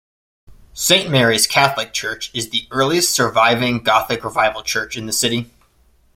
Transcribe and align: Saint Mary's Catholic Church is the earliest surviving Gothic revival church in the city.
Saint 0.73 1.11
Mary's 1.11 1.45
Catholic 1.45 1.93
Church 1.93 2.31
is 2.33 2.49
the 2.49 2.67
earliest 2.71 3.11
surviving 3.11 3.83
Gothic 3.83 4.23
revival 4.23 4.63
church 4.63 4.97
in 4.97 5.05
the 5.05 5.13
city. 5.13 5.51